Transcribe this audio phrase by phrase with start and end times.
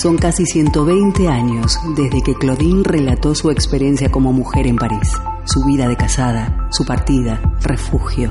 [0.00, 5.12] Son casi 120 años desde que Claudine relató su experiencia como mujer en París,
[5.42, 8.30] su vida de casada, su partida, refugio.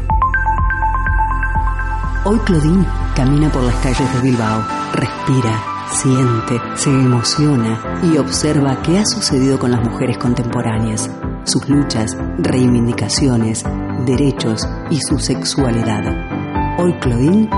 [2.24, 2.86] Hoy Claudine
[3.18, 4.64] camina por las calles de Bilbao,
[4.94, 5.62] respira,
[5.92, 11.12] siente, se emociona y observa qué ha sucedido con las mujeres contemporáneas,
[11.44, 13.66] sus luchas, reivindicaciones,
[14.06, 16.80] derechos y su sexualidad.
[16.80, 17.50] Hoy Claudine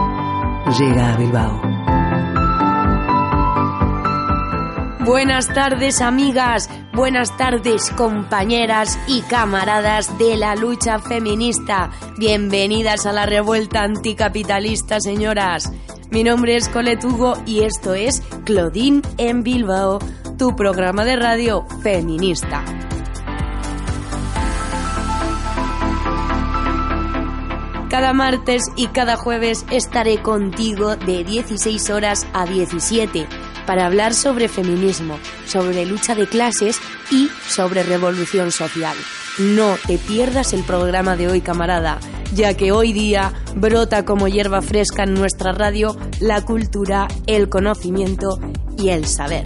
[0.79, 1.88] llega a Bilbao.
[5.05, 11.89] Buenas tardes amigas, buenas tardes compañeras y camaradas de la lucha feminista.
[12.17, 15.71] Bienvenidas a la revuelta anticapitalista, señoras.
[16.11, 19.99] Mi nombre es Coletugo y esto es Claudine en Bilbao,
[20.37, 22.65] tu programa de radio feminista.
[27.89, 34.47] Cada martes y cada jueves estaré contigo de 16 horas a 17 para hablar sobre
[34.47, 36.79] feminismo, sobre lucha de clases
[37.11, 38.97] y sobre revolución social.
[39.37, 41.99] No te pierdas el programa de hoy, camarada,
[42.33, 48.39] ya que hoy día brota como hierba fresca en nuestra radio la cultura, el conocimiento
[48.75, 49.45] y el saber.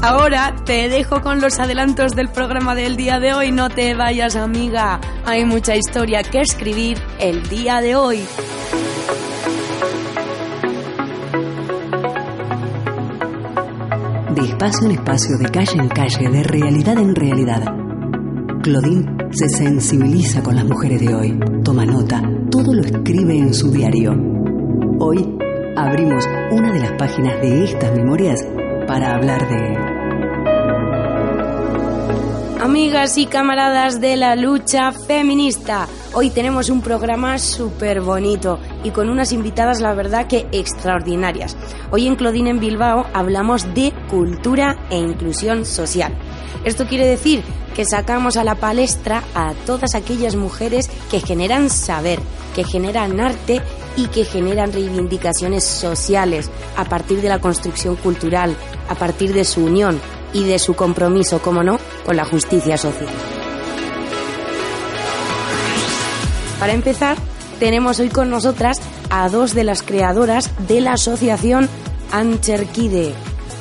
[0.00, 3.50] Ahora te dejo con los adelantos del programa del día de hoy.
[3.50, 5.00] No te vayas, amiga.
[5.24, 8.20] Hay mucha historia que escribir el día de hoy.
[14.36, 17.64] De espacio en espacio, de calle en calle, de realidad en realidad.
[18.62, 23.72] Claudine se sensibiliza con las mujeres de hoy, toma nota, todo lo escribe en su
[23.72, 24.12] diario.
[25.00, 25.36] Hoy
[25.76, 28.40] abrimos una de las páginas de estas memorias
[28.86, 29.97] para hablar de
[32.60, 39.08] Amigas y camaradas de la lucha feminista, hoy tenemos un programa súper bonito y con
[39.08, 41.56] unas invitadas, la verdad que extraordinarias.
[41.92, 46.12] Hoy en Claudine en Bilbao hablamos de cultura e inclusión social.
[46.64, 47.44] Esto quiere decir
[47.76, 52.18] que sacamos a la palestra a todas aquellas mujeres que generan saber,
[52.56, 53.62] que generan arte
[53.96, 58.56] y que generan reivindicaciones sociales a partir de la construcción cultural,
[58.88, 60.00] a partir de su unión
[60.32, 63.08] y de su compromiso, como no, con la justicia social.
[66.58, 67.16] Para empezar,
[67.60, 68.80] tenemos hoy con nosotras
[69.10, 71.68] a dos de las creadoras de la asociación
[72.12, 73.12] Ancherkide,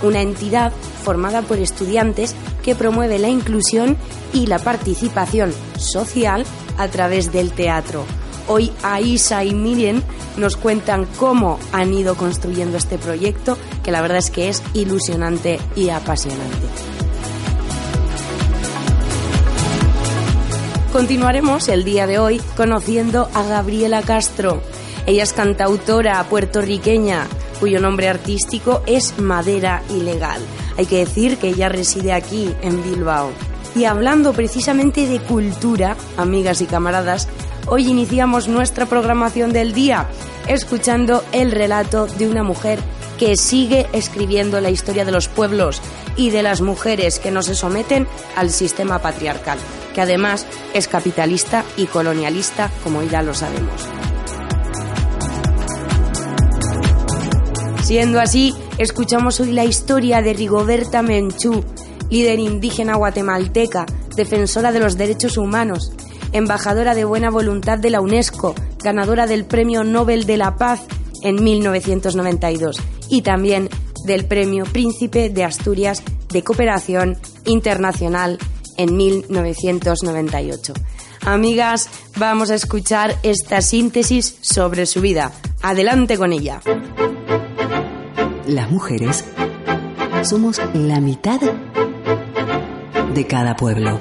[0.01, 0.71] una entidad
[1.03, 3.97] formada por estudiantes que promueve la inclusión
[4.33, 6.45] y la participación social
[6.77, 8.03] a través del teatro.
[8.47, 10.01] Hoy Aisa y Miriam
[10.37, 15.61] nos cuentan cómo han ido construyendo este proyecto, que la verdad es que es ilusionante
[15.73, 16.67] y apasionante.
[20.91, 24.61] Continuaremos el día de hoy conociendo a Gabriela Castro.
[25.05, 27.27] Ella es cantautora puertorriqueña
[27.61, 30.41] cuyo nombre artístico es Madera Ilegal.
[30.77, 33.29] Hay que decir que ella reside aquí, en Bilbao.
[33.73, 37.29] Y hablando precisamente de cultura, amigas y camaradas,
[37.67, 40.07] hoy iniciamos nuestra programación del día
[40.47, 42.79] escuchando el relato de una mujer
[43.17, 45.81] que sigue escribiendo la historia de los pueblos
[46.15, 49.57] y de las mujeres que no se someten al sistema patriarcal,
[49.93, 53.87] que además es capitalista y colonialista, como ya lo sabemos.
[57.83, 61.63] Siendo así, escuchamos hoy la historia de Rigoberta Menchú,
[62.09, 63.85] líder indígena guatemalteca,
[64.15, 65.93] defensora de los derechos humanos,
[66.33, 70.81] embajadora de buena voluntad de la UNESCO, ganadora del Premio Nobel de la Paz
[71.23, 72.77] en 1992
[73.09, 73.69] y también
[74.05, 78.37] del Premio Príncipe de Asturias de Cooperación Internacional
[78.77, 80.73] en 1998.
[81.21, 85.31] Amigas, vamos a escuchar esta síntesis sobre su vida.
[85.61, 86.61] Adelante con ella.
[88.47, 89.25] Las mujeres
[90.23, 91.41] somos la mitad
[93.13, 93.99] de cada pueblo.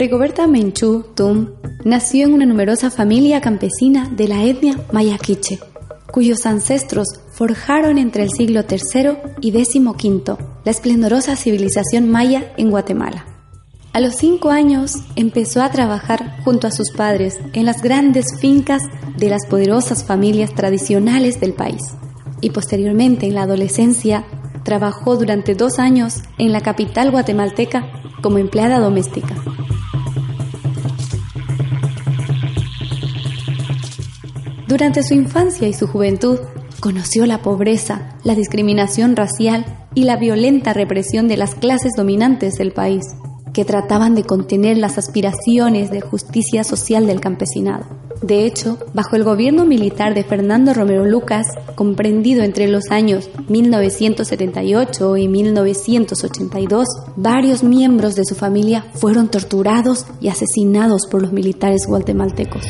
[0.00, 1.50] Rigoberta Menchú Tum
[1.84, 5.58] nació en una numerosa familia campesina de la etnia mayaquiche.
[6.10, 13.26] cuyos ancestros forjaron entre el siglo III y XV la esplendorosa civilización maya en Guatemala.
[13.92, 18.82] A los cinco años empezó a trabajar junto a sus padres en las grandes fincas
[19.18, 21.82] de las poderosas familias tradicionales del país
[22.40, 24.24] y posteriormente en la adolescencia
[24.64, 27.86] trabajó durante dos años en la capital guatemalteca
[28.22, 29.34] como empleada doméstica.
[34.70, 36.38] Durante su infancia y su juventud,
[36.78, 42.70] conoció la pobreza, la discriminación racial y la violenta represión de las clases dominantes del
[42.70, 43.04] país,
[43.52, 47.84] que trataban de contener las aspiraciones de justicia social del campesinado.
[48.22, 55.16] De hecho, bajo el gobierno militar de Fernando Romero Lucas, comprendido entre los años 1978
[55.16, 56.86] y 1982,
[57.16, 62.62] varios miembros de su familia fueron torturados y asesinados por los militares guatemaltecos.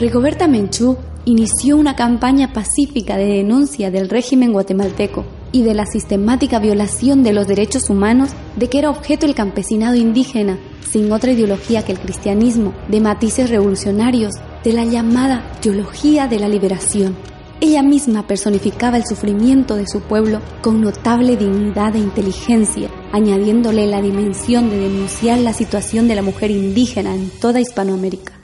[0.00, 6.58] Rigoberta Menchú inició una campaña pacífica de denuncia del régimen guatemalteco y de la sistemática
[6.58, 10.58] violación de los derechos humanos de que era objeto el campesinado indígena,
[10.90, 14.32] sin otra ideología que el cristianismo, de matices revolucionarios,
[14.64, 17.14] de la llamada teología de la liberación.
[17.60, 24.00] Ella misma personificaba el sufrimiento de su pueblo con notable dignidad e inteligencia, añadiéndole la
[24.00, 28.39] dimensión de denunciar la situación de la mujer indígena en toda Hispanoamérica.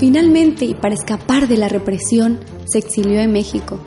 [0.00, 3.78] Finalmente, y para escapar de la represión, se exilió en México,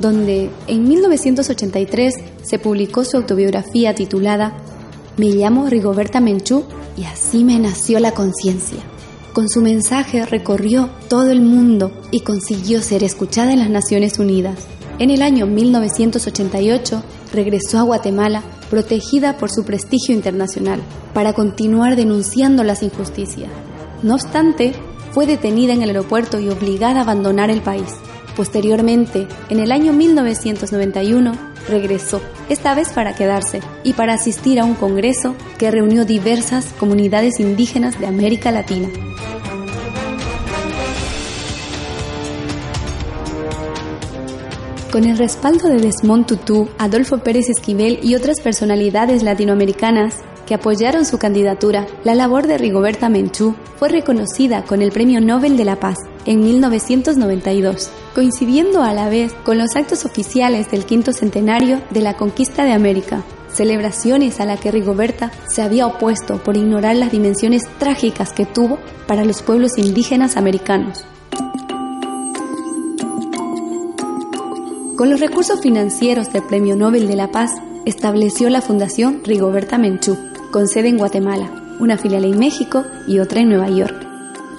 [0.00, 4.56] donde en 1983 se publicó su autobiografía titulada
[5.18, 6.64] Me llamo Rigoberta Menchú
[6.96, 8.78] y así me nació la conciencia.
[9.34, 14.66] Con su mensaje recorrió todo el mundo y consiguió ser escuchada en las Naciones Unidas.
[14.98, 17.02] En el año 1988
[17.34, 20.80] regresó a Guatemala protegida por su prestigio internacional
[21.12, 23.50] para continuar denunciando las injusticias.
[24.02, 24.72] No obstante,
[25.12, 27.94] fue detenida en el aeropuerto y obligada a abandonar el país.
[28.36, 31.32] Posteriormente, en el año 1991,
[31.68, 37.40] regresó, esta vez para quedarse y para asistir a un congreso que reunió diversas comunidades
[37.40, 38.88] indígenas de América Latina.
[44.90, 50.16] Con el respaldo de Desmond Tutu, Adolfo Pérez Esquivel y otras personalidades latinoamericanas,
[50.50, 55.56] que apoyaron su candidatura, la labor de Rigoberta Menchú fue reconocida con el Premio Nobel
[55.56, 61.12] de la Paz en 1992, coincidiendo a la vez con los actos oficiales del quinto
[61.12, 66.56] centenario de la conquista de América, celebraciones a la que Rigoberta se había opuesto por
[66.56, 71.04] ignorar las dimensiones trágicas que tuvo para los pueblos indígenas americanos.
[74.96, 77.52] Con los recursos financieros del Premio Nobel de la Paz,
[77.86, 80.18] estableció la Fundación Rigoberta Menchú,
[80.50, 84.10] con sede en Guatemala, una filial en México y otra en Nueva York.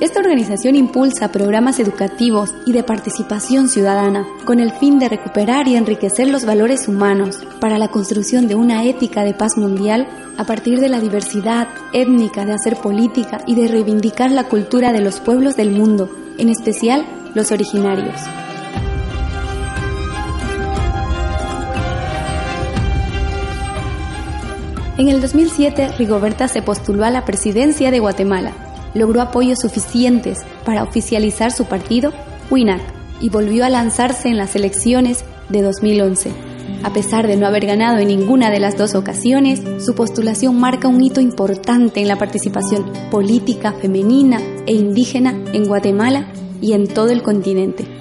[0.01, 5.75] Esta organización impulsa programas educativos y de participación ciudadana con el fin de recuperar y
[5.75, 10.07] enriquecer los valores humanos para la construcción de una ética de paz mundial
[10.37, 15.01] a partir de la diversidad étnica de hacer política y de reivindicar la cultura de
[15.01, 16.09] los pueblos del mundo,
[16.39, 17.05] en especial
[17.35, 18.19] los originarios.
[24.97, 28.51] En el 2007, Rigoberta se postuló a la presidencia de Guatemala.
[28.93, 32.11] Logró apoyos suficientes para oficializar su partido,
[32.49, 32.81] WINAC,
[33.21, 36.31] y volvió a lanzarse en las elecciones de 2011.
[36.83, 40.87] A pesar de no haber ganado en ninguna de las dos ocasiones, su postulación marca
[40.87, 46.27] un hito importante en la participación política femenina e indígena en Guatemala
[46.59, 48.00] y en todo el continente.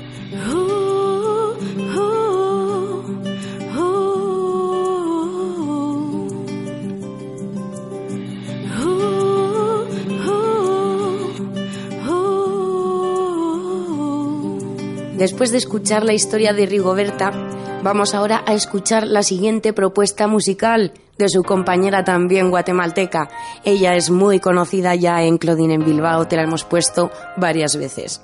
[15.21, 17.31] Después de escuchar la historia de Rigoberta,
[17.83, 23.29] vamos ahora a escuchar la siguiente propuesta musical de su compañera también guatemalteca.
[23.63, 28.23] Ella es muy conocida ya en Claudine en Bilbao, te la hemos puesto varias veces.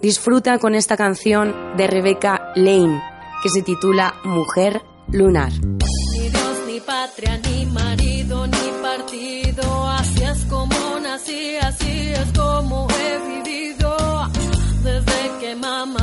[0.00, 2.98] Disfruta con esta canción de Rebecca Lane,
[3.42, 4.80] que se titula Mujer
[5.12, 5.52] Lunar.
[5.52, 12.88] Ni Dios, ni patria, ni marido, ni partido, así es como nací, así es como
[12.88, 13.96] he vivido,
[14.82, 15.97] desde que mamá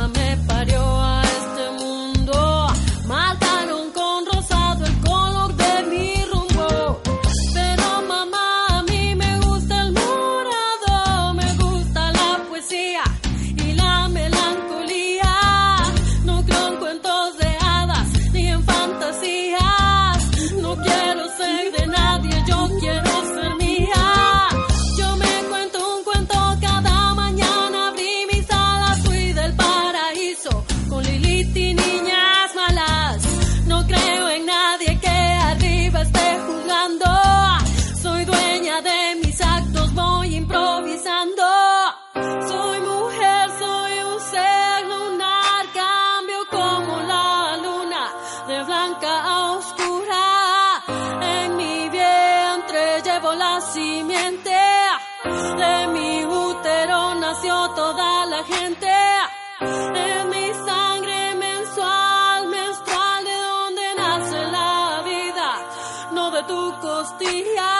[66.36, 67.74] de tu costilla.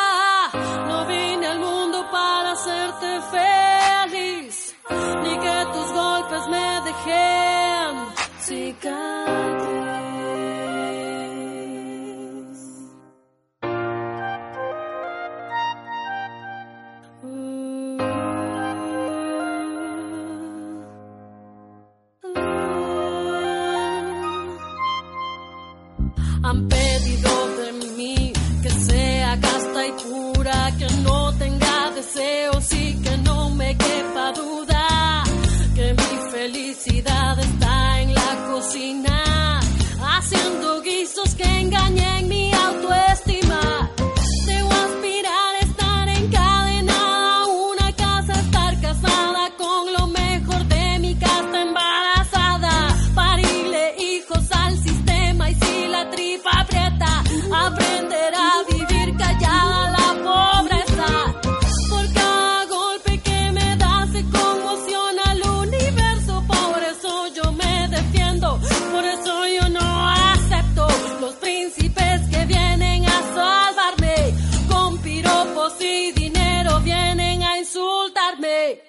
[0.89, 4.75] No vine al mundo para hacerte feliz,
[5.23, 7.93] ni que tus golpes me dejen
[8.41, 9.26] cicatriz.
[78.35, 78.81] me.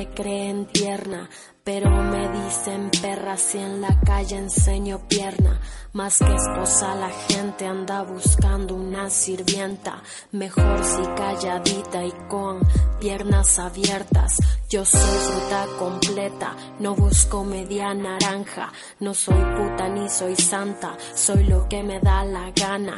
[0.00, 1.28] Me creen tierna,
[1.72, 5.60] pero me dicen perra si en la calle enseño pierna.
[5.92, 12.60] Más que esposa la gente anda buscando una sirvienta, mejor si calladita y con
[13.00, 14.36] piernas abiertas.
[14.68, 21.42] Yo soy fruta completa, no busco media naranja, no soy puta ni soy santa, soy
[21.44, 22.94] lo que me da la gana.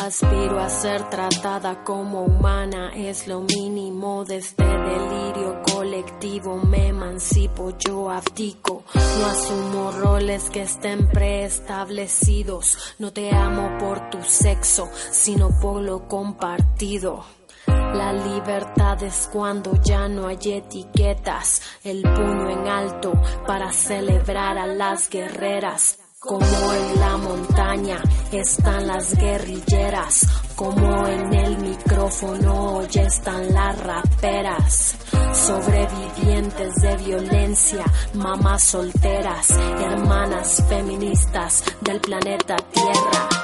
[0.00, 6.56] Aspiro a ser tratada como humana, es lo mínimo de este delirio colectivo.
[6.56, 12.94] Me emancipo, yo no asumo roles que estén preestablecidos.
[12.98, 17.24] No te amo por tu sexo, sino por lo compartido.
[17.66, 23.12] La libertad es cuando ya no hay etiquetas, el puño en alto
[23.46, 26.05] para celebrar a las guerreras.
[26.26, 28.02] Como en la montaña
[28.32, 34.96] están las guerrilleras, como en el micrófono hoy están las raperas.
[35.32, 43.35] Sobrevivientes de violencia, mamás solteras, hermanas feministas del planeta Tierra.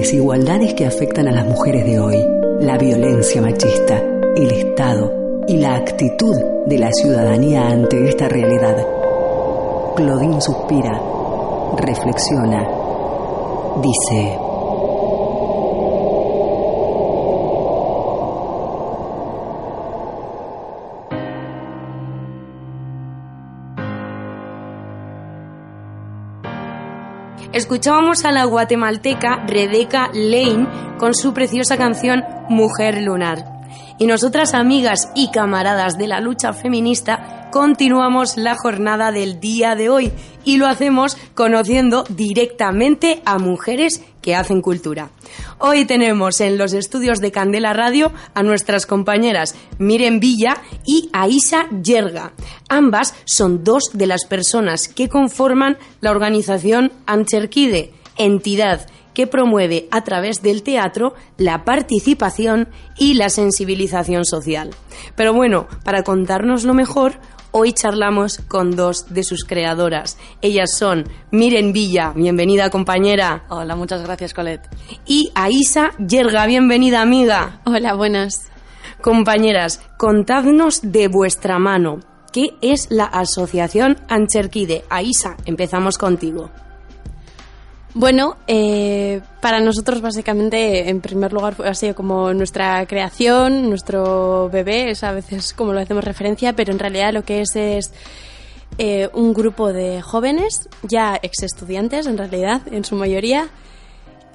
[0.00, 2.22] Desigualdades que afectan a las mujeres de hoy,
[2.60, 3.98] la violencia machista,
[4.36, 5.10] el Estado
[5.48, 6.36] y la actitud
[6.66, 8.76] de la ciudadanía ante esta realidad.
[9.96, 11.00] Claudine suspira,
[11.78, 12.68] reflexiona,
[13.82, 14.45] dice...
[27.66, 30.68] Escuchábamos a la guatemalteca Rebecca Lane
[31.00, 33.44] con su preciosa canción Mujer Lunar.
[33.98, 39.88] Y nosotras, amigas y camaradas de la lucha feminista, continuamos la jornada del día de
[39.88, 40.12] hoy
[40.44, 45.08] y lo hacemos conociendo directamente a mujeres que hacen cultura.
[45.58, 51.66] Hoy tenemos en los estudios de Candela Radio a nuestras compañeras Miren Villa y Aisa
[51.82, 52.34] Yerga.
[52.68, 60.04] Ambas son dos de las personas que conforman la organización Ancherquide, entidad que promueve a
[60.04, 64.74] través del teatro la participación y la sensibilización social.
[65.14, 67.18] Pero bueno, para contárnoslo lo mejor,
[67.58, 70.18] hoy charlamos con dos de sus creadoras.
[70.42, 73.44] Ellas son Miren Villa, bienvenida compañera.
[73.48, 74.68] Hola, muchas gracias Colette.
[75.06, 77.60] Y Aisa Yerga, bienvenida amiga.
[77.64, 78.50] Hola, buenas.
[79.00, 82.00] Compañeras, contadnos de vuestra mano.
[82.30, 84.84] ¿Qué es la Asociación Ancherquide?
[84.90, 86.50] Aisa, empezamos contigo.
[87.98, 94.90] Bueno, eh, para nosotros básicamente, en primer lugar, ha sido como nuestra creación, nuestro bebé,
[94.90, 97.94] es a veces como lo hacemos referencia, pero en realidad lo que es es
[98.76, 103.48] eh, un grupo de jóvenes, ya ex estudiantes en realidad, en su mayoría,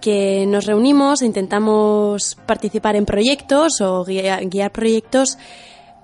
[0.01, 5.38] que nos reunimos e intentamos participar en proyectos o guiar, guiar proyectos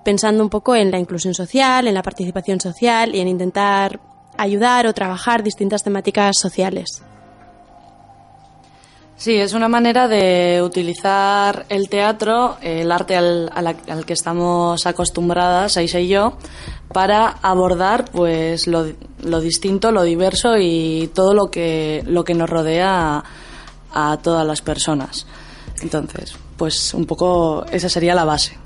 [0.04, 3.98] pensando un poco en la inclusión social, en la participación social y en intentar
[4.36, 7.02] ayudar o trabajar distintas temáticas sociales.
[9.18, 15.98] Sí, es una manera de utilizar el teatro, el arte al, que estamos acostumbradas, Aisa
[15.98, 16.34] y yo,
[16.92, 18.84] para abordar pues lo,
[19.40, 23.24] distinto, lo diverso y todo lo que, lo que nos rodea
[23.92, 25.26] a, a todas las personas.
[25.82, 28.56] Entonces, pues un poco esa sería la base.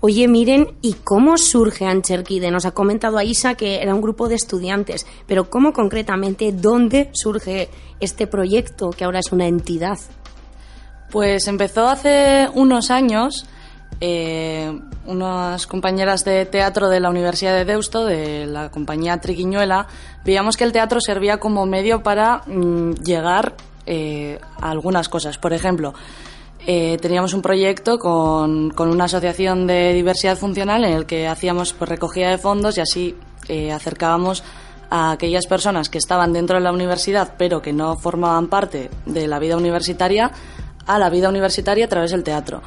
[0.00, 2.50] Oye, miren, ¿y cómo surge Ancherquide?
[2.50, 7.70] Nos ha comentado Aisa que era un grupo de estudiantes, pero ¿cómo concretamente, dónde surge
[7.98, 9.98] este proyecto que ahora es una entidad?
[11.10, 13.46] Pues empezó hace unos años.
[14.00, 19.86] Eh, unas compañeras de teatro de la Universidad de Deusto, de la compañía Triquiñuela,
[20.24, 23.54] veíamos que el teatro servía como medio para mm, llegar
[23.86, 25.38] eh, a algunas cosas.
[25.38, 25.94] Por ejemplo,
[26.66, 31.72] eh, teníamos un proyecto con, con, una asociación de diversidad funcional en el que hacíamos
[31.72, 33.14] pues, recogida de fondos y así
[33.48, 34.42] eh, acercábamos
[34.90, 39.28] a aquellas personas que estaban dentro de la universidad pero que no formaban parte de
[39.28, 40.32] la vida universitaria
[40.86, 42.62] a la vida universitaria a través del teatro.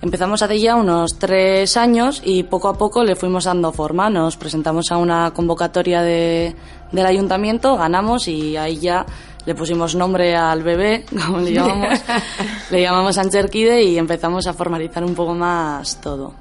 [0.00, 4.08] Empezamos hace ya unos tres años y poco a poco le fuimos dando forma.
[4.08, 6.54] Nos presentamos a una convocatoria de,
[6.92, 9.04] del ayuntamiento, ganamos y ahí ya
[9.44, 12.00] le pusimos nombre al bebé, como le llamamos,
[12.70, 16.34] le llamamos Ancherquide y empezamos a formalizar un poco más todo.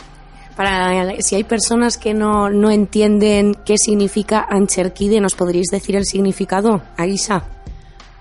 [0.55, 6.05] Para si hay personas que no, no entienden qué significa Ancherquide, ¿nos podríais decir el
[6.05, 7.43] significado, Aisa?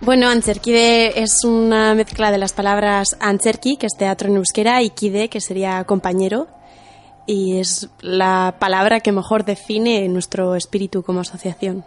[0.02, 4.90] Bueno, Ancherquide es una mezcla de las palabras Ancherki, que es teatro en euskera, y
[4.90, 6.48] Kide, que sería compañero,
[7.24, 11.84] y es la palabra que mejor define nuestro espíritu como asociación.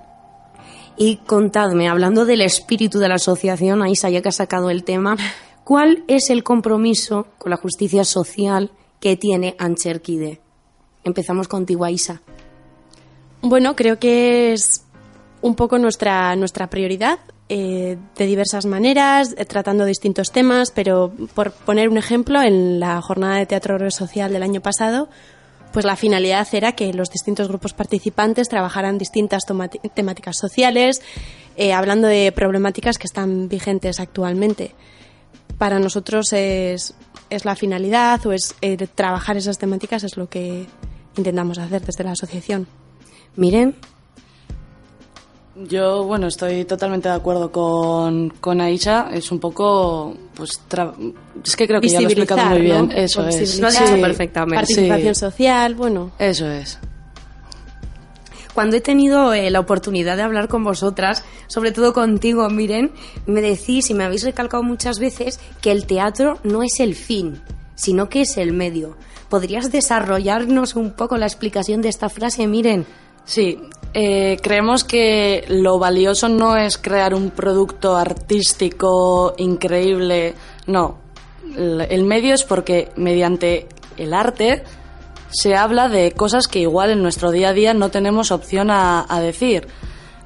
[1.02, 5.16] Y contadme, hablando del espíritu de la asociación, Aisa, ya que ha sacado el tema,
[5.64, 10.42] ¿cuál es el compromiso con la justicia social que tiene Ancherquide?
[11.06, 12.22] Empezamos contigo, Aisa.
[13.42, 14.84] Bueno, creo que es
[15.42, 21.54] un poco nuestra, nuestra prioridad eh, de diversas maneras, eh, tratando distintos temas, pero por
[21.54, 25.08] poner un ejemplo, en la jornada de teatro social del año pasado
[25.72, 29.44] pues la finalidad era que los distintos grupos participantes trabajaran distintas
[29.94, 31.02] temáticas sociales,
[31.58, 34.74] eh, hablando de problemáticas que están vigentes actualmente.
[35.58, 36.94] Para nosotros es,
[37.30, 40.66] es la finalidad o es eh, trabajar esas temáticas es lo que
[41.18, 42.68] intentamos hacer desde la asociación.
[43.36, 43.76] Miren,
[45.68, 49.10] yo, bueno, estoy totalmente de acuerdo con, con Aisha.
[49.12, 50.60] Es un poco, pues,
[51.44, 52.92] es que creo que ya lo he explicado muy bien.
[52.96, 53.60] Eso es.
[53.60, 54.56] Lo ha dicho perfectamente.
[54.56, 56.12] Participación social, bueno.
[56.18, 56.80] Eso es.
[58.54, 62.92] Cuando he tenido eh, la oportunidad de hablar con vosotras, sobre todo contigo, miren,
[63.26, 67.42] me decís y me habéis recalcado muchas veces que el teatro no es el fin,
[67.76, 68.98] sino que es el medio.
[69.30, 72.86] ¿Podrías desarrollarnos un poco la explicación de esta frase, miren?
[73.30, 73.62] Sí,
[73.94, 80.34] eh, creemos que lo valioso no es crear un producto artístico increíble,
[80.66, 80.98] no.
[81.56, 84.64] El medio es porque mediante el arte
[85.30, 89.06] se habla de cosas que igual en nuestro día a día no tenemos opción a,
[89.08, 89.68] a decir.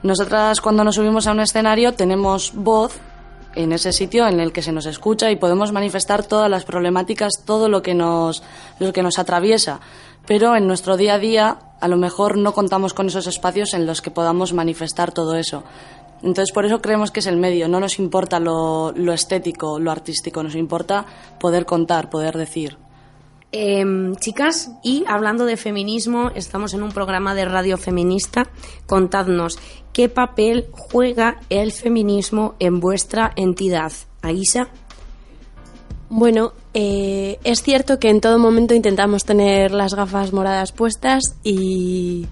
[0.01, 3.01] Nosotras cuando nos subimos a un escenario tenemos voz
[3.53, 7.43] en ese sitio en el que se nos escucha y podemos manifestar todas las problemáticas,
[7.45, 8.43] todo lo que nos,
[8.79, 9.81] lo que nos atraviesa
[10.25, 13.85] pero en nuestro día a día a lo mejor no contamos con esos espacios en
[13.85, 15.65] los que podamos manifestar todo eso.
[16.21, 17.67] Entonces, por eso creemos que es el medio.
[17.67, 21.05] No nos importa lo, estético, lo artístico, nos importa
[21.41, 22.77] poder contar, poder decir.
[23.51, 28.47] Em, chicas, y hablando de feminismo, estamos en un programa de radio feminista.
[28.87, 29.59] Contadnos,
[29.91, 33.91] ¿qué papel juega el feminismo en vuestra entidad?
[34.21, 34.69] Aisa.
[36.15, 42.27] Bueno, eh, es cierto que en todo momento intentamos tener las gafas moradas puestas y,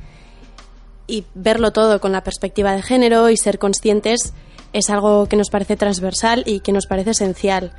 [1.08, 4.34] y verlo todo con la perspectiva de género y ser conscientes
[4.72, 7.74] es algo que nos parece transversal y que nos parece esencial.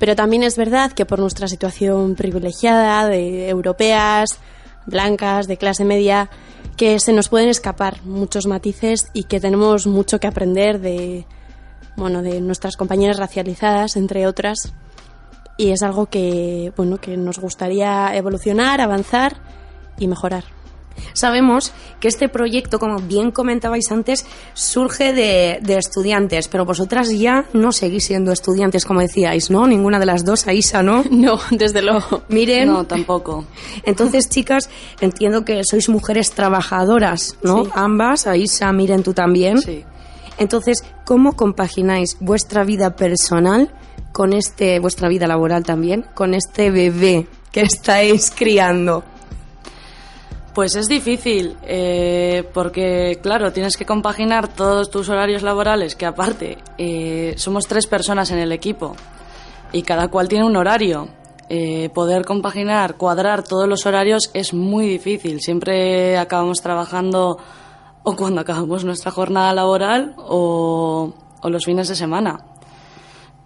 [0.00, 4.40] Pero también es verdad que por nuestra situación privilegiada de europeas,
[4.86, 6.30] blancas, de clase media,
[6.76, 11.26] que se nos pueden escapar muchos matices y que tenemos mucho que aprender de
[11.94, 14.74] bueno, de nuestras compañeras racializadas, entre otras.
[15.56, 19.36] Y es algo que, bueno, que nos gustaría evolucionar, avanzar
[19.98, 20.44] y mejorar.
[21.12, 27.72] Sabemos que este proyecto, como bien comentabais antes, surge de, estudiantes, pero vosotras ya no
[27.72, 29.66] seguís siendo estudiantes, como decíais, ¿no?
[29.66, 31.04] Ninguna de las dos, Aisa, ¿no?
[31.10, 32.22] No, desde luego.
[32.28, 32.68] Miren.
[32.68, 33.44] No, tampoco.
[33.84, 34.68] Entonces, chicas,
[35.00, 37.68] entiendo que sois mujeres trabajadoras, ¿no?
[37.72, 39.58] Ambas, Aisa, Miren, tú también.
[39.58, 39.84] Sí.
[40.36, 43.72] Entonces, ¿cómo compagináis vuestra vida personal
[44.14, 49.02] con este, vuestra vida laboral también, con este bebé que estáis criando?
[50.54, 56.58] Pues es difícil, eh, porque claro, tienes que compaginar todos tus horarios laborales, que aparte
[56.78, 58.94] eh, somos tres personas en el equipo
[59.72, 61.08] y cada cual tiene un horario.
[61.48, 65.40] Eh, poder compaginar, cuadrar todos los horarios es muy difícil.
[65.40, 67.36] Siempre acabamos trabajando
[68.04, 72.53] o cuando acabamos nuestra jornada laboral o, o los fines de semana.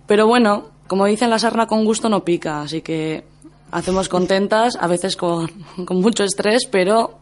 [0.09, 3.25] Pero bueno, como dicen, la sarna con gusto no pica, así que
[3.71, 5.47] hacemos contentas, a veces con,
[5.85, 7.19] con mucho estrés, pero,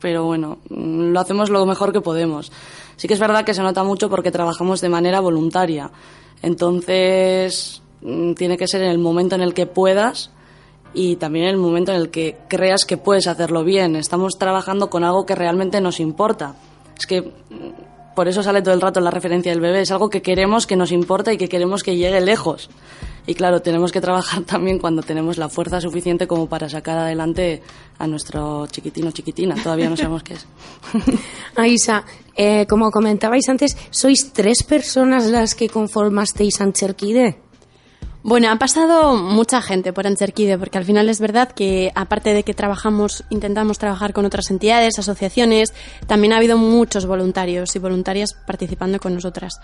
[0.00, 2.50] pero bueno, lo hacemos lo mejor que podemos.
[2.96, 5.90] Sí que es verdad que se nota mucho porque trabajamos de manera voluntaria.
[6.42, 10.30] Entonces, mm, tiene que ser en el momento en el que puedas
[10.94, 13.96] y también en el momento en el que creas que puedes hacerlo bien.
[13.96, 16.54] Estamos trabajando con algo que realmente nos importa.
[16.98, 19.82] Es que mm, por eso sale todo el rato la referencia del bebé.
[19.82, 22.70] Es algo que queremos, que nos importa y que queremos que llegue lejos.
[23.26, 27.62] Y claro, tenemos que trabajar también cuando tenemos la fuerza suficiente como para sacar adelante
[27.98, 29.54] a nuestro chiquitino chiquitina.
[29.62, 30.46] Todavía no sabemos qué es.
[31.56, 32.04] Aisa,
[32.36, 37.49] eh, como comentabais antes, sois tres personas las que conformasteis Ancherquide.
[38.22, 42.42] Bueno, ha pasado mucha gente por Ancherquide, porque al final es verdad que aparte de
[42.42, 45.72] que trabajamos, intentamos trabajar con otras entidades, asociaciones,
[46.06, 49.54] también ha habido muchos voluntarios y voluntarias participando con nosotras.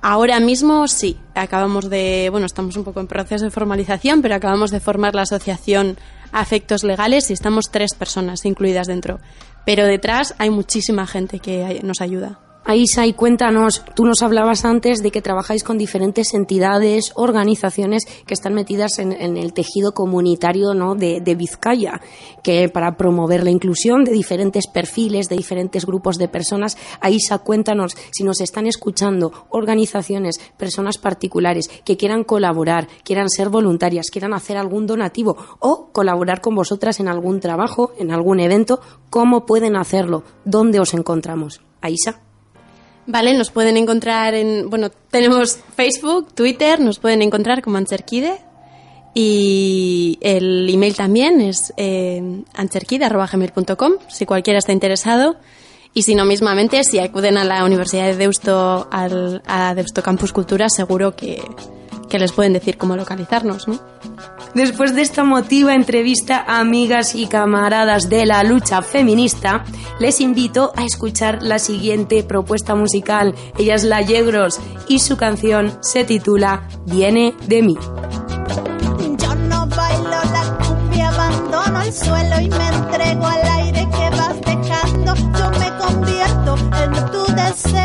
[0.00, 4.70] Ahora mismo sí, acabamos de, bueno, estamos un poco en proceso de formalización, pero acabamos
[4.70, 5.98] de formar la asociación
[6.32, 9.20] Afectos Legales y estamos tres personas incluidas dentro.
[9.66, 12.40] Pero detrás hay muchísima gente que nos ayuda.
[12.64, 18.34] Aisa, y cuéntanos, tú nos hablabas antes de que trabajáis con diferentes entidades, organizaciones que
[18.34, 20.94] están metidas en, el tejido comunitario ¿no?
[20.94, 22.00] de, Vizcaya,
[22.44, 26.78] que para promover la inclusión de diferentes perfiles, de diferentes grupos de personas.
[27.00, 34.08] Aisa, cuéntanos si nos están escuchando organizaciones, personas particulares que quieran colaborar, quieran ser voluntarias,
[34.10, 39.46] quieran hacer algún donativo o colaborar con vosotras en algún trabajo, en algún evento, ¿cómo
[39.46, 40.22] pueden hacerlo?
[40.44, 41.60] ¿Dónde os encontramos?
[41.80, 42.31] Aisa.
[43.06, 48.38] Vale, nos pueden encontrar en, bueno, tenemos Facebook, Twitter, nos pueden encontrar como Ancherkide
[49.14, 55.36] y el email también es eh, ancherkide.gmail.com si cualquiera está interesado
[55.94, 60.32] y si no mismamente, si acuden a la Universidad de Deusto, al, a Deusto Campus
[60.32, 61.42] Cultura, seguro que,
[62.08, 63.78] que les pueden decir cómo localizarnos, ¿no?
[64.54, 69.64] Después de esta motiva entrevista amigas y camaradas de la lucha feminista,
[70.02, 73.36] les invito a escuchar la siguiente propuesta musical.
[73.56, 77.76] Ella es La Yegros y su canción se titula Viene de mí.
[79.16, 84.40] Yo no bailo la cumbia, abandono el suelo y me entrego al aire que vas
[84.40, 85.14] dejando.
[85.38, 87.81] Yo me convierto en tu deseo.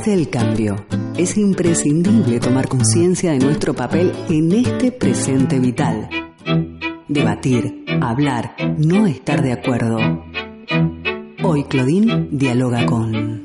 [0.00, 0.86] Parte del cambio.
[1.18, 6.08] Es imprescindible tomar conciencia de nuestro papel en este presente vital.
[7.06, 9.98] Debatir, hablar, no estar de acuerdo.
[11.42, 13.39] Hoy Claudine dialoga con...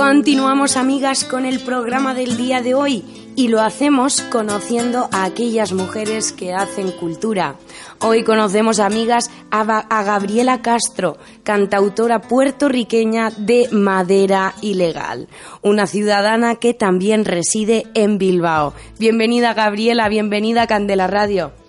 [0.00, 3.04] Continuamos amigas con el programa del día de hoy
[3.36, 7.56] y lo hacemos conociendo a aquellas mujeres que hacen cultura.
[7.98, 15.28] Hoy conocemos amigas a, a Gabriela Castro, cantautora puertorriqueña de Madera Ilegal,
[15.60, 18.72] una ciudadana que también reside en Bilbao.
[18.98, 21.59] Bienvenida Gabriela, bienvenida a Candela Radio.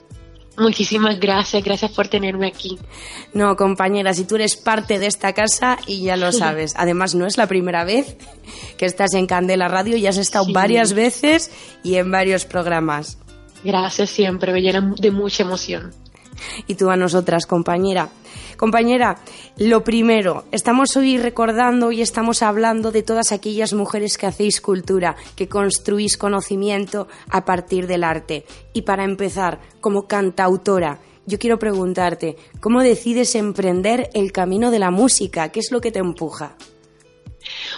[0.61, 2.77] Muchísimas gracias, gracias por tenerme aquí.
[3.33, 6.73] No, compañera, si tú eres parte de esta casa y ya lo sabes.
[6.77, 8.15] Además, no es la primera vez
[8.77, 10.53] que estás en Candela Radio, ya has estado Sí.
[10.53, 11.51] varias veces
[11.83, 13.17] y en varios programas.
[13.63, 15.91] Gracias siempre, me llenan de mucha emoción.
[16.67, 18.09] Y tú a nosotras, compañera.
[18.57, 19.17] Compañera,
[19.57, 25.15] lo primero, estamos hoy recordando y estamos hablando de todas aquellas mujeres que hacéis cultura,
[25.35, 28.45] que construís conocimiento a partir del arte.
[28.73, 34.91] Y para empezar, como cantautora, yo quiero preguntarte, ¿cómo decides emprender el camino de la
[34.91, 35.49] música?
[35.49, 36.55] ¿Qué es lo que te empuja?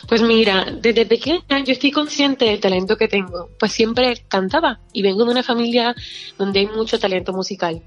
[0.08, 5.02] Pues mira, desde pequeña yo estoy consciente del talento que tengo, pues siempre cantaba y
[5.02, 5.96] vengo de una familia
[6.38, 7.82] donde hay mucho talento musical.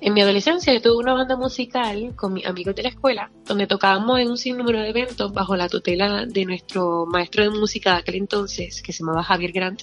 [0.00, 3.66] En mi adolescencia yo tuve una banda musical con mis amigos de la escuela, donde
[3.66, 7.98] tocábamos en un sinnúmero de eventos bajo la tutela de nuestro maestro de música de
[7.98, 9.82] aquel entonces, que se llamaba Javier Grant,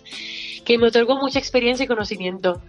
[0.66, 2.62] que me otorgó mucha experiencia y conocimiento.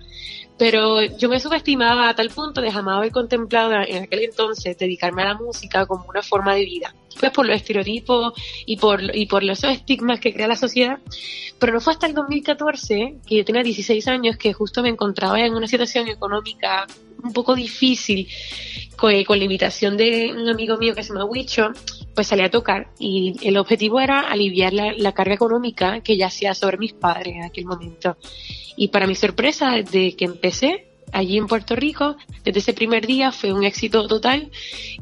[0.58, 5.22] Pero yo me subestimaba a tal punto de jamás haber contemplado en aquel entonces dedicarme
[5.22, 6.94] a la música como una forma de vida.
[7.18, 8.32] Pues por los estereotipos
[8.66, 10.98] y por, y por los estigmas que crea la sociedad.
[11.58, 15.40] Pero no fue hasta el 2014, que yo tenía 16 años, que justo me encontraba
[15.40, 16.86] en una situación económica
[17.22, 18.28] un poco difícil,
[18.96, 21.70] con, con la invitación de un amigo mío que se llama Huicho,
[22.14, 26.26] pues salí a tocar y el objetivo era aliviar la, la carga económica que ya
[26.26, 28.16] hacía sobre mis padres en aquel momento.
[28.76, 33.32] Y para mi sorpresa, desde que empecé allí en Puerto Rico, desde ese primer día
[33.32, 34.50] fue un éxito total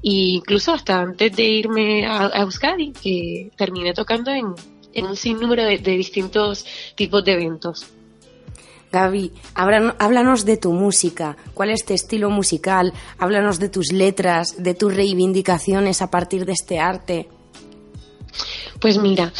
[0.02, 4.54] e incluso hasta antes de irme a, a Euskadi, que terminé tocando en,
[4.92, 6.64] en un sinnúmero de, de distintos
[6.94, 7.86] tipos de eventos.
[8.92, 14.62] Gaby, háblanos, háblanos de tu música, cuál es tu estilo musical, háblanos de tus letras,
[14.62, 17.28] de tus reivindicaciones a partir de este arte.
[18.80, 19.32] Pues mira,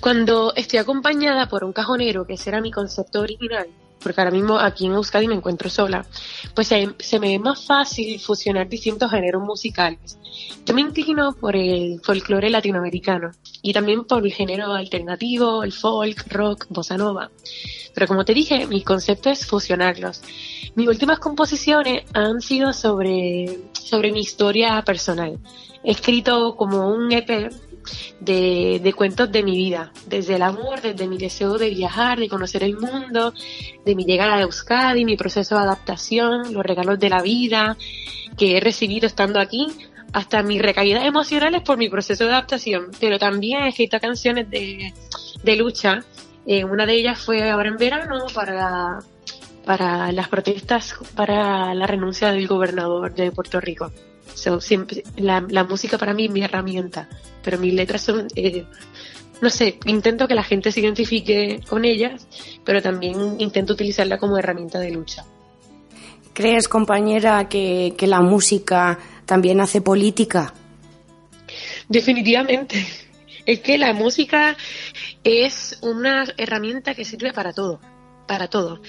[0.00, 3.68] cuando estoy acompañada por un cajonero, que ese era mi concepto original,
[4.04, 6.06] porque ahora mismo aquí en Euskadi me encuentro sola,
[6.54, 10.18] pues se, se me es más fácil fusionar distintos géneros musicales.
[10.64, 16.26] Yo me inclino por el folclore latinoamericano y también por el género alternativo, el folk,
[16.30, 17.30] rock, bossa nova.
[17.94, 20.20] Pero como te dije, mi concepto es fusionarlos.
[20.74, 25.38] Mis últimas composiciones han sido sobre, sobre mi historia personal.
[25.82, 27.50] He escrito como un EP
[28.20, 32.28] de, de, cuentos de mi vida, desde el amor, desde mi deseo de viajar, de
[32.28, 33.32] conocer el mundo,
[33.84, 37.76] de mi llegada a Euskadi, mi proceso de adaptación, los regalos de la vida
[38.36, 39.68] que he recibido estando aquí,
[40.12, 45.56] hasta mis recaídas emocionales por mi proceso de adaptación, pero también he escrito canciones de,
[45.56, 46.04] lucha.
[46.46, 49.00] Eh, una de ellas fue ahora en verano para
[49.64, 53.90] para las protestas para la renuncia del gobernador de Puerto Rico.
[54.34, 57.08] Siempre, la, música para mí es mi herramienta,
[57.42, 58.64] pero mis letras son, eh,
[59.40, 62.26] no sé, intento que la gente se identifique con ellas,
[62.64, 65.24] pero también intento utilizarla como herramienta de lucha.
[66.32, 70.52] ¿Crees, compañera, que, que la música también hace política?
[71.88, 72.86] Definitivamente.
[73.46, 74.56] Es que la música
[75.22, 77.78] es una herramienta que sirve para todo
[78.26, 78.80] para todo.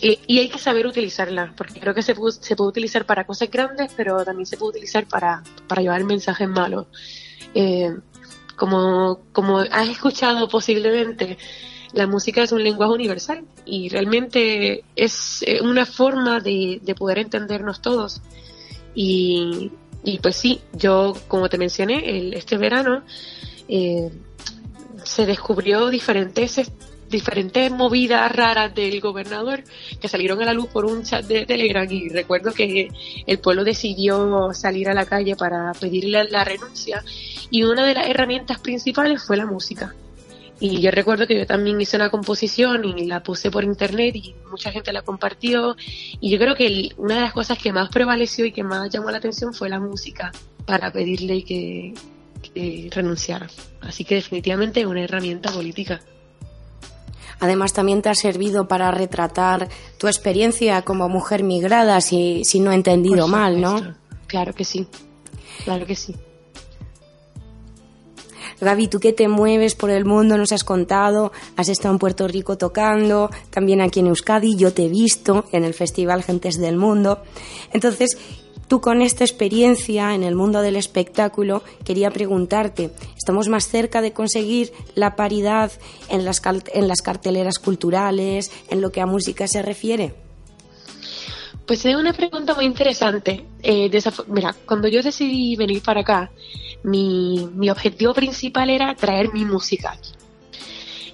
[0.00, 3.24] Eh, y hay que saber utilizarla, porque creo que se puede, se puede utilizar para
[3.24, 6.86] cosas grandes, pero también se puede utilizar para, para llevar mensajes malos.
[7.54, 7.94] Eh,
[8.56, 11.38] como, como has escuchado posiblemente,
[11.92, 17.18] la música es un lenguaje universal y realmente es eh, una forma de, de poder
[17.18, 18.20] entendernos todos.
[18.94, 19.72] Y,
[20.04, 23.02] y, pues sí, yo, como te mencioné, el, este verano
[25.04, 26.60] se descubrió diferentes
[27.08, 29.62] diferentes movidas raras del gobernador
[30.00, 32.88] que salieron a la luz por un chat de Telegram y recuerdo que
[33.26, 37.04] el pueblo decidió salir a la calle para pedirle la renuncia
[37.50, 39.94] y una de las herramientas principales fue la música.
[40.60, 44.34] Y yo recuerdo que yo también hice una composición y la puse por internet y
[44.50, 45.76] mucha gente la compartió.
[46.20, 49.10] Y yo creo que una de las cosas que más prevaleció y que más llamó
[49.10, 50.32] la atención fue la música
[50.64, 51.92] para pedirle que,
[52.40, 53.48] que renunciara.
[53.80, 56.00] Así que definitivamente es una herramienta política.
[57.40, 59.68] Además, también te ha servido para retratar
[59.98, 63.94] tu experiencia como mujer migrada, si, si no he entendido mal, ¿no?
[64.26, 64.86] Claro que sí,
[65.64, 66.14] claro que sí.
[68.60, 72.26] Gaby, tú que te mueves por el mundo, nos has contado, has estado en Puerto
[72.28, 76.76] Rico tocando, también aquí en Euskadi, yo te he visto en el Festival Gentes del
[76.76, 77.22] Mundo.
[77.72, 78.16] Entonces,
[78.68, 84.12] Tú con esta experiencia en el mundo del espectáculo quería preguntarte, ¿estamos más cerca de
[84.12, 85.70] conseguir la paridad
[86.08, 86.40] en las,
[86.72, 90.14] en las carteleras culturales, en lo que a música se refiere?
[91.66, 93.44] Pues es una pregunta muy interesante.
[93.62, 93.90] Eh,
[94.28, 96.30] Mira, cuando yo decidí venir para acá,
[96.82, 99.96] mi, objetivo principal era traer mi música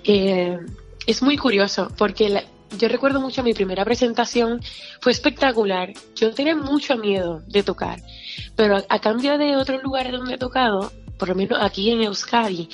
[0.03, 0.59] eh,
[1.07, 2.43] es muy curioso porque la,
[2.79, 4.61] yo recuerdo mucho mi primera presentación,
[5.01, 5.93] fue espectacular.
[6.15, 8.03] Yo tenía mucho miedo de tocar,
[8.57, 12.69] pero a, cambio de otros lugares donde he tocado, por lo menos aquí en Euskadi,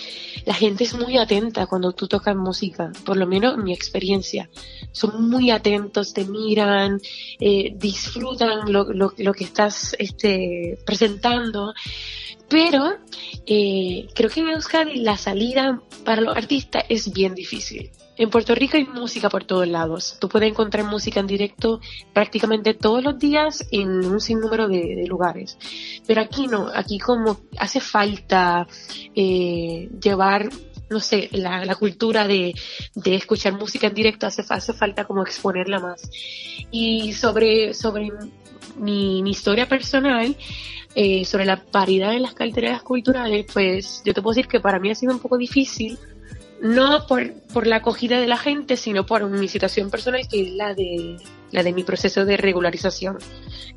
[0.45, 4.49] la gente es muy atenta cuando tú tocas música, por lo menos mi experiencia.
[4.93, 7.01] Son muy atentos, te miran,
[7.41, 11.75] eh, disfrutan lo, lo, que estás este, presentando.
[12.49, 12.93] Pero
[13.45, 17.91] eh, creo que en Euskadi la salida para los artistas es bien difícil.
[18.19, 20.17] En Puerto Rico hay música por todos lados.
[20.19, 21.81] Tú puedes encontrar música en directo
[22.15, 25.59] prácticamente todos los días en un sinnúmero de, lugares.
[26.07, 28.67] Pero aquí no, aquí como hace falta
[29.15, 30.49] eh, llevar
[30.89, 32.55] no sé, la, cultura de,
[33.05, 36.09] escuchar música en directo hace, hace falta como exponerla más.
[36.71, 38.11] Y sobre, sobre
[38.77, 40.37] mi, historia personal,
[40.95, 44.79] eh, sobre la paridad en las carteras culturales, pues yo te puedo decir que para
[44.79, 45.99] mí ha sido un poco difícil
[46.61, 50.53] no por, por la acogida de la gente, sino por mi situación personal, que es
[50.53, 51.17] la de,
[51.53, 53.19] la de mi proceso de regularización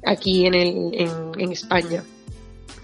[0.06, 2.04] aquí en, el, en, España.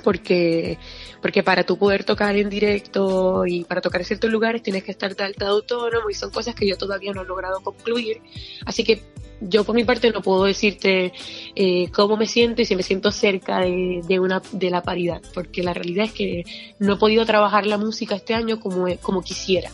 [0.04, 0.78] Porque,
[1.20, 4.92] porque para tú poder tocar en directo y para tocar en ciertos lugares tienes que
[4.92, 8.22] estar de alta autónomo y son cosas que yo todavía no he logrado concluir.
[8.66, 9.02] Así que
[9.42, 11.12] yo por mi parte no puedo decirte
[11.56, 15.24] eh, cómo me siento y si me siento cerca de, de, una, de la paridad,
[15.34, 16.44] porque la realidad es que
[16.78, 19.72] no he podido trabajar la música este año como, como quisiera.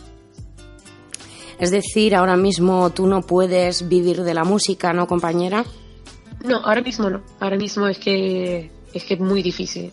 [1.62, 5.64] Es decir, ahora mismo tú no puedes vivir de la música, ¿no, compañera?
[6.44, 7.22] No, ahora mismo no.
[7.38, 9.92] Ahora mismo es que es que es muy difícil.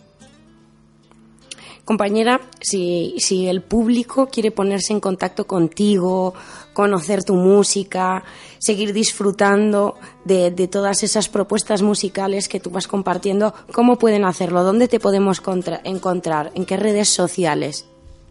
[1.84, 6.34] Compañera, si, si el público quiere ponerse en contacto contigo,
[6.72, 8.24] conocer tu música,
[8.58, 9.94] seguir disfrutando
[10.24, 14.64] de, de, todas esas propuestas musicales que tú vas compartiendo, ¿cómo pueden hacerlo?
[14.64, 15.40] ¿Dónde te podemos
[15.84, 16.50] encontrar?
[16.54, 17.89] ¿En qué redes sociales?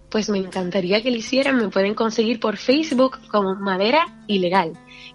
[0.09, 1.57] Pues me encantaría que lo hicieran.
[1.57, 4.73] Me pueden conseguir por Facebook como Madera Ilegal.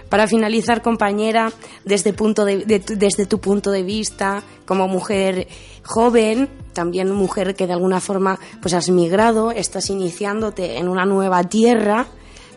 [0.09, 1.53] Para finalizar, compañera,
[1.85, 5.49] desde, punto desde tu punto de vista, como mujer
[5.85, 11.45] joven, también mujer que de alguna forma pues has migrado, estás iniciándote en una nueva
[11.45, 12.07] tierra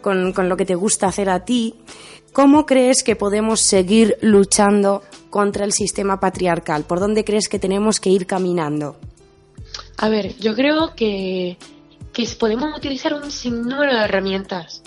[0.01, 1.76] con, con lo que te gusta hacer a ti,
[2.32, 6.84] ¿cómo crees que podemos seguir luchando contra el sistema patriarcal?
[6.84, 8.97] ¿Por dónde crees que tenemos que ir caminando?
[9.97, 11.57] A ver, yo creo que,
[12.13, 14.82] que podemos utilizar un sinnúmero de herramientas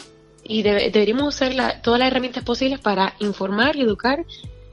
[0.45, 4.25] y deberíamos usar todas las herramientas posibles para informar y educar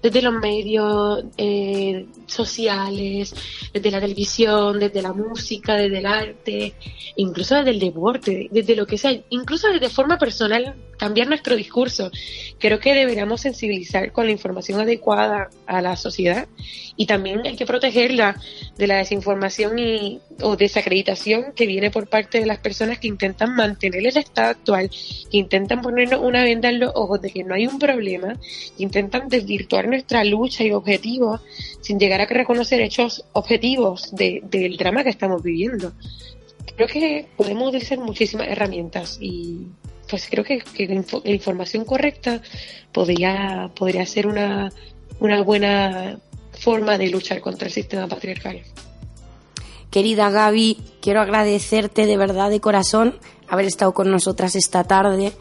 [0.06, 3.34] desde los medios eh, sociales,
[3.74, 6.76] desde la televisión, desde la música, desde el arte,
[7.16, 12.12] incluso desde el deporte, desde lo que sea, incluso desde forma personal, cambiar nuestro discurso.
[12.60, 16.48] Creo que deberíamos sensibilizar con la información adecuada a la sociedad
[16.96, 18.40] y también hay que protegerla
[18.78, 23.56] de la desinformación y, o desacreditación que viene por parte de las personas que intentan
[23.56, 27.56] mantener el estado actual, que intentan ponernos una venda en los ojos de que no
[27.56, 28.40] hay un problema,
[28.78, 31.42] que intentan desvirtuar nuestra lucha y objetivos
[31.82, 35.94] sin llegar a reconocer hechos objetivos del drama que estamos viviendo.
[36.76, 39.68] Creo que podemos utilizar muchísimas herramientas y
[40.10, 40.64] pues creo que,
[41.24, 42.42] la información correcta
[42.92, 44.72] podría, podría ser una,
[45.20, 46.20] una buena
[46.60, 48.62] forma de luchar contra el sistema patriarcal.
[49.90, 53.16] Querida Gaby, quiero agradecerte de verdad de corazón
[53.48, 55.34] haber estado con nosotras esta tarde.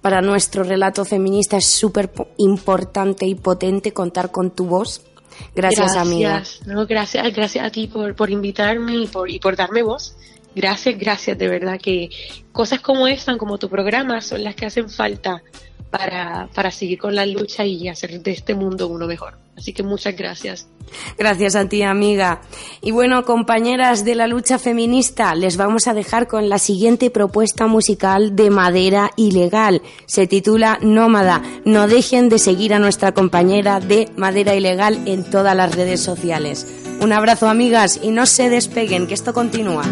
[0.00, 5.02] Para nuestro relato feminista es súper importante y potente contar con tu voz.
[5.54, 6.42] Gracias, amiga.
[6.66, 10.16] No, gracias, gracias a ti por, por invitarme y por, y por darme voz.
[10.54, 12.10] Gracias, gracias, de verdad que
[12.52, 15.42] cosas como esta, como tu programa, son las que hacen falta
[15.90, 19.38] para, para seguir con la lucha y hacer de este mundo uno mejor.
[19.56, 20.66] Así que muchas gracias.
[21.18, 22.40] Gracias a ti, amiga.
[22.80, 27.66] Y bueno, compañeras de la lucha feminista, les vamos a dejar con la siguiente propuesta
[27.66, 29.82] musical de Madera Ilegal.
[30.06, 31.42] Se titula Nómada.
[31.64, 36.66] No dejen de seguir a nuestra compañera de Madera Ilegal en todas las redes sociales.
[37.00, 39.84] Un abrazo, amigas, y no se despeguen, que esto continúa.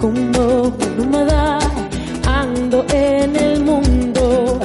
[0.00, 1.58] Como nómada,
[2.26, 4.58] ando en el mundo,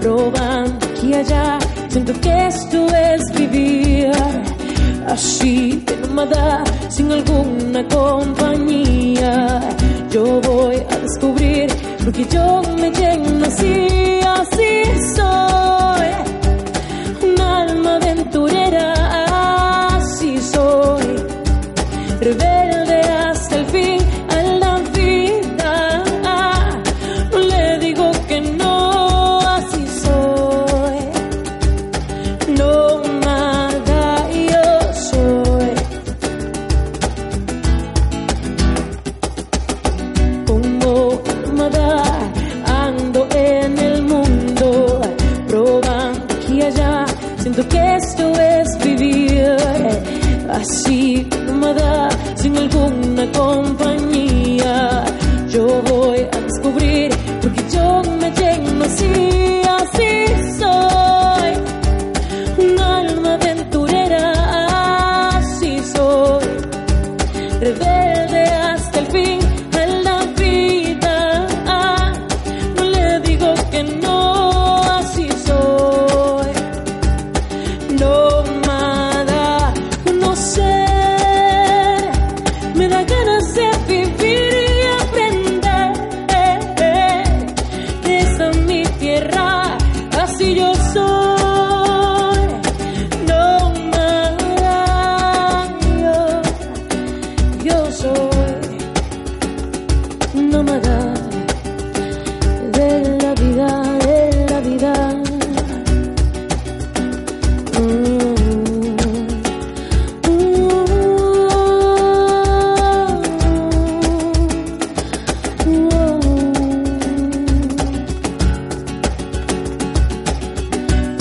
[0.00, 1.58] probando aquí y allá
[1.90, 4.12] Siento que esto es vivir
[5.08, 9.60] así de nómada, sin alguna compañía.
[10.08, 11.68] Yo voy a descubrir
[12.04, 14.84] porque yo me lleno así, así
[15.16, 16.10] soy.
[17.28, 21.06] Un alma aventurera, así soy.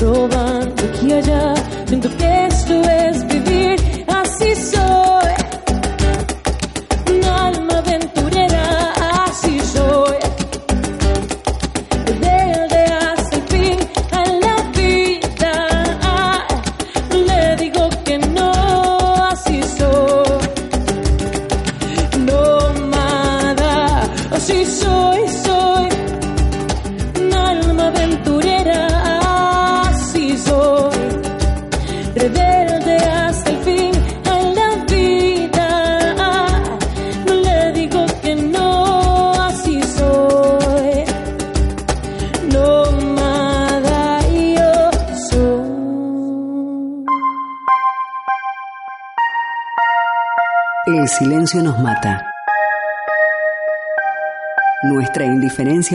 [0.02, 0.30] Nos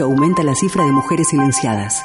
[0.01, 2.03] aumenta la cifra de mujeres silenciadas.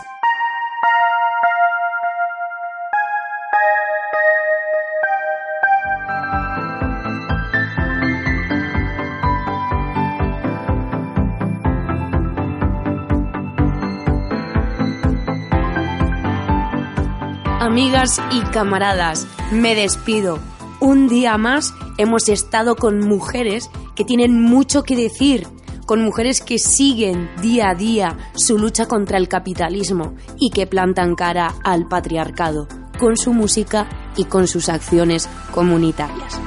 [17.61, 20.39] Amigas y camaradas, me despido.
[20.81, 25.47] Un día más hemos estado con mujeres que tienen mucho que decir
[25.91, 31.16] con mujeres que siguen día a día su lucha contra el capitalismo y que plantan
[31.16, 36.41] cara al patriarcado con su música y con sus acciones comunitarias.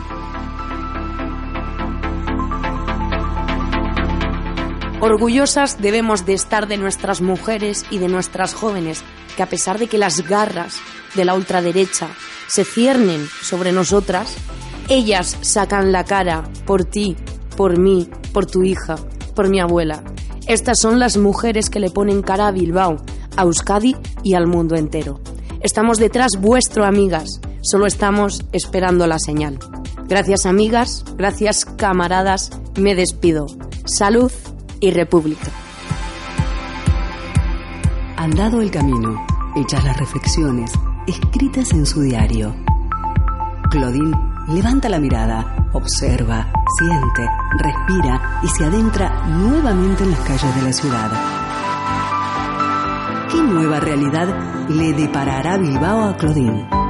[5.01, 9.03] Orgullosas debemos de estar de nuestras mujeres y de nuestras jóvenes,
[9.35, 10.77] que a pesar de que las garras
[11.15, 12.07] de la ultraderecha
[12.47, 14.37] se ciernen sobre nosotras,
[14.87, 17.17] ellas sacan la cara por ti,
[17.57, 18.95] por mí, por tu hija,
[19.34, 20.03] por mi abuela.
[20.47, 22.97] Estas son las mujeres que le ponen cara a Bilbao,
[23.38, 25.19] a Euskadi y al mundo entero.
[25.61, 27.39] Estamos detrás vuestro, amigas.
[27.61, 29.59] Solo estamos esperando la señal.
[30.07, 31.05] Gracias, amigas.
[31.15, 32.49] Gracias, camaradas.
[32.77, 33.47] Me despido.
[33.86, 34.31] Salud
[34.79, 35.49] y República.
[38.17, 39.25] Andado el camino,
[39.55, 40.71] hechas las reflexiones,
[41.07, 42.55] escritas en su diario.
[43.69, 50.61] Claudine levanta la mirada, observa, siente, respira y se adentra nuevamente en las calles de
[50.61, 51.11] la ciudad.
[53.31, 56.82] ¿Qué nueva realidad le deparará Bilbao a Claudine?